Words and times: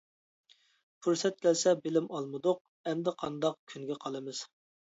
پۇرسەت 1.07 1.37
كەلسە 1.43 1.75
بىلىم 1.83 2.09
ئالمىدۇق، 2.15 2.63
ئەمدى 2.89 3.15
قانداق 3.23 3.63
كۈنگە 3.75 4.03
قالىمىز. 4.09 4.43